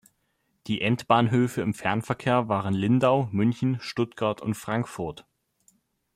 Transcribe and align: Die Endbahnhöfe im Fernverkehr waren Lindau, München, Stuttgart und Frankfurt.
Die 0.65 0.81
Endbahnhöfe 0.81 1.61
im 1.61 1.75
Fernverkehr 1.75 2.47
waren 2.49 2.73
Lindau, 2.73 3.29
München, 3.31 3.79
Stuttgart 3.81 4.41
und 4.41 4.55
Frankfurt. 4.55 5.27